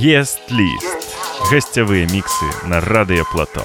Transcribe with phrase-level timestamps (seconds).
[0.00, 1.16] Єст-ліст.
[1.40, 3.64] Гостєві мікси на Радіо Плато.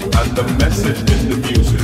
[0.00, 1.81] and the message in the music.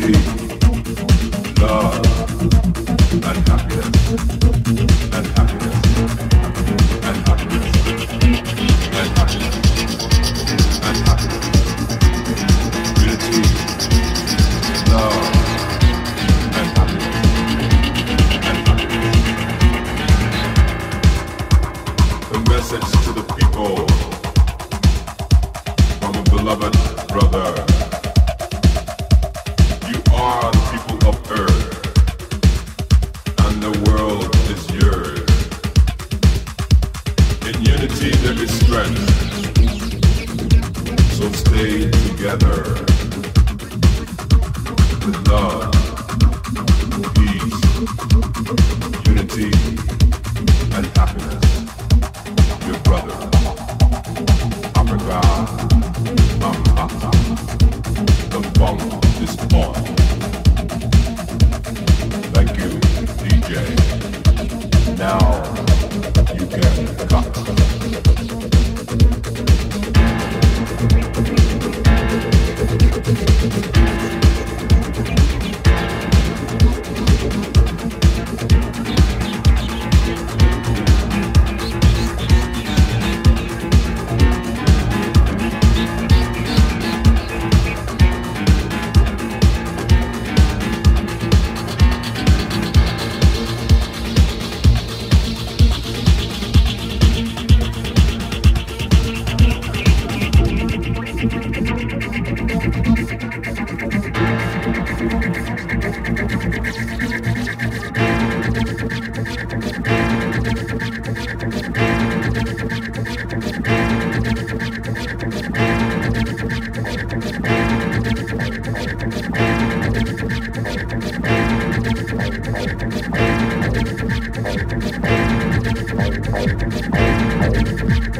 [0.00, 2.11] unity, love.